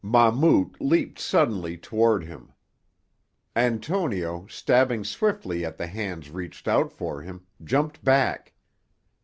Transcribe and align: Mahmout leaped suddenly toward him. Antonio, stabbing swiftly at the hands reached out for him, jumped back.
Mahmout 0.03 0.77
leaped 0.81 1.19
suddenly 1.19 1.77
toward 1.77 2.23
him. 2.25 2.53
Antonio, 3.55 4.47
stabbing 4.49 5.03
swiftly 5.03 5.63
at 5.63 5.77
the 5.77 5.85
hands 5.85 6.31
reached 6.31 6.67
out 6.67 6.91
for 6.91 7.21
him, 7.21 7.45
jumped 7.63 8.03
back. 8.03 8.51